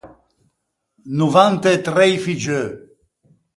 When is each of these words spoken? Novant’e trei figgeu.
Novant’e 1.17 1.73
trei 1.87 2.13
figgeu. 2.25 2.67